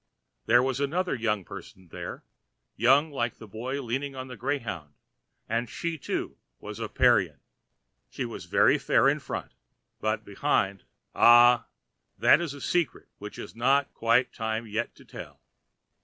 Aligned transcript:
There 0.47 0.63
was 0.63 0.79
another 0.79 1.13
young 1.13 1.45
person 1.45 1.89
there, 1.89 2.23
young 2.75 3.11
like 3.11 3.35
the 3.37 3.47
boy 3.47 3.83
leaning 3.83 4.15
on 4.15 4.31
a 4.31 4.35
greyhound, 4.35 4.95
and 5.47 5.69
she, 5.69 5.95
too, 5.99 6.37
was 6.59 6.79
of 6.79 6.95
Parian: 6.95 7.39
she 8.09 8.25
was 8.25 8.45
very 8.45 8.79
fair 8.79 9.07
in 9.07 9.19
front, 9.19 9.51
but 9.99 10.25
behind—ah, 10.25 11.67
that 12.17 12.41
is 12.41 12.55
a 12.55 12.61
secret 12.61 13.09
which 13.19 13.37
is 13.37 13.55
not 13.55 13.93
quite 13.93 14.33
time 14.33 14.65
yet 14.65 14.95
to 14.95 15.05
tell. 15.05 15.39